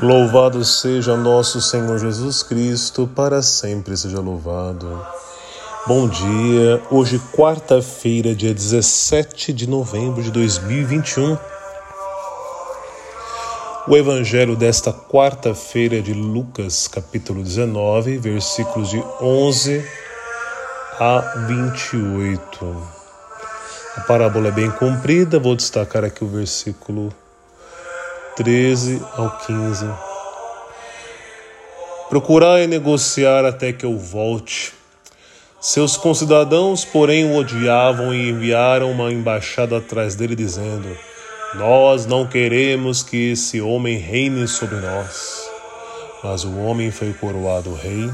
[0.00, 5.06] Louvado seja nosso Senhor Jesus Cristo, para sempre seja louvado.
[5.86, 11.36] Bom dia, hoje quarta-feira, dia 17 de novembro de 2021.
[13.86, 19.86] O evangelho desta quarta-feira é de Lucas, capítulo 19, versículos de 11
[20.98, 22.82] a 28.
[23.98, 27.12] A parábola é bem comprida, vou destacar aqui o versículo
[28.36, 29.86] 13 ao 15.
[32.08, 34.72] Procurai negociar até que eu volte.
[35.60, 40.96] Seus concidadãos, porém, o odiavam e enviaram uma embaixada atrás dele, dizendo:
[41.54, 45.50] Nós não queremos que esse homem reine sobre nós.
[46.24, 48.10] Mas o homem foi coroado rei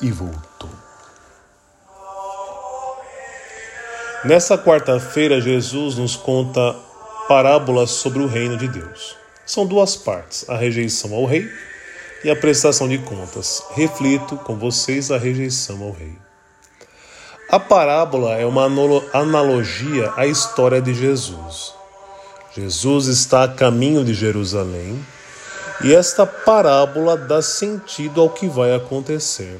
[0.00, 0.70] e voltou.
[4.24, 6.76] Nessa quarta-feira, Jesus nos conta
[7.28, 9.16] parábolas sobre o reino de Deus.
[9.48, 11.50] São duas partes: a rejeição ao rei
[12.22, 13.62] e a prestação de contas.
[13.70, 16.12] Reflito com vocês a rejeição ao rei.
[17.48, 18.68] A parábola é uma
[19.14, 21.72] analogia à história de Jesus.
[22.54, 25.02] Jesus está a caminho de Jerusalém
[25.82, 29.58] e esta parábola dá sentido ao que vai acontecer.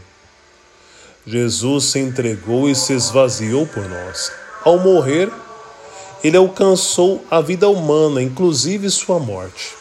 [1.26, 4.30] Jesus se entregou e se esvaziou por nós.
[4.62, 5.32] Ao morrer,
[6.22, 9.77] ele alcançou a vida humana, inclusive sua morte.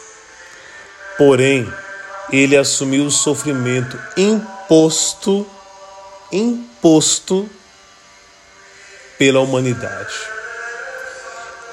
[1.18, 1.68] Porém,
[2.32, 5.48] ele assumiu o sofrimento imposto,
[6.32, 7.50] imposto
[9.18, 10.14] pela humanidade.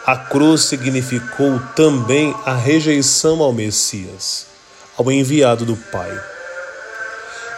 [0.06, 4.47] A cruz significou também a rejeição ao Messias,
[4.97, 6.19] ao enviado do Pai.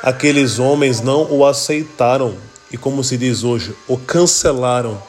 [0.03, 2.37] Aqueles homens não o aceitaram
[2.71, 5.01] e, como se diz hoje, o cancelaram,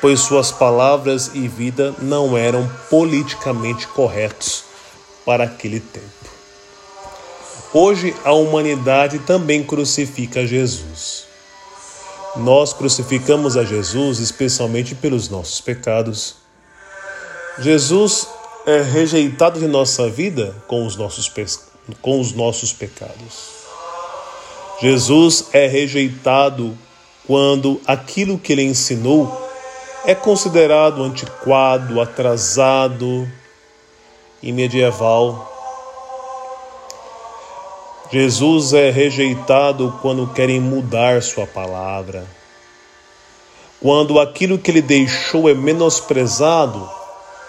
[0.00, 4.69] pois suas palavras e vida não eram politicamente corretos
[5.30, 6.06] para aquele tempo.
[7.72, 11.24] Hoje a humanidade também crucifica Jesus.
[12.34, 16.34] Nós crucificamos a Jesus especialmente pelos nossos pecados.
[17.60, 18.26] Jesus
[18.66, 21.46] é rejeitado de nossa vida com os nossos, pe...
[22.02, 23.50] com os nossos pecados.
[24.82, 26.76] Jesus é rejeitado
[27.24, 29.48] quando aquilo que ele ensinou
[30.04, 33.30] é considerado antiquado, atrasado,
[34.42, 35.48] e medieval.
[38.12, 42.26] Jesus é rejeitado quando querem mudar sua palavra.
[43.80, 46.90] Quando aquilo que ele deixou é menosprezado,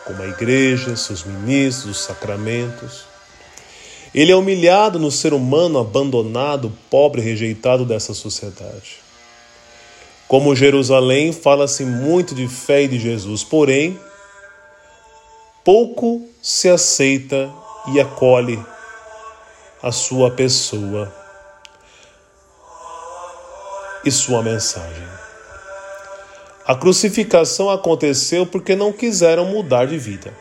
[0.06, 3.06] como a igreja, seus ministros, os sacramentos.
[4.14, 9.00] Ele é humilhado no ser humano abandonado, pobre, rejeitado dessa sociedade.
[10.28, 14.00] Como Jerusalém, fala-se muito de fé e de Jesus, porém,
[15.64, 17.52] pouco se aceita
[17.94, 18.64] e acolhe
[19.82, 21.14] a sua pessoa
[24.04, 25.08] e sua mensagem.
[26.66, 30.34] A crucificação aconteceu porque não quiseram mudar de vida.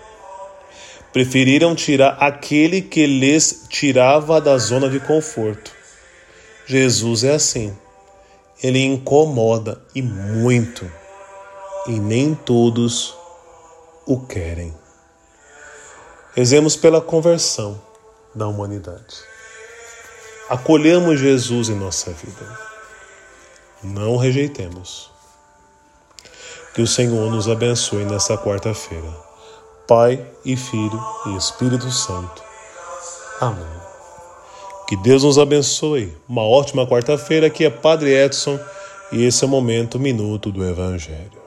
[1.13, 5.73] Preferiram tirar aquele que lhes tirava da zona de conforto.
[6.67, 7.77] Jesus é assim.
[8.63, 10.91] Ele incomoda e muito,
[11.87, 13.15] e nem todos
[14.07, 14.80] o querem.
[16.35, 17.81] Rezemos pela conversão
[18.35, 19.17] da humanidade.
[20.49, 22.59] Acolhamos Jesus em nossa vida.
[23.83, 25.11] Não rejeitemos.
[26.73, 29.13] Que o Senhor nos abençoe nessa quarta-feira.
[29.89, 32.43] Pai e Filho e Espírito Santo.
[33.41, 33.81] Amém.
[34.87, 36.17] Que Deus nos abençoe.
[36.29, 37.49] Uma ótima quarta-feira.
[37.49, 38.59] Aqui é Padre Edson
[39.11, 41.41] e esse é o momento, minuto do Evangelho.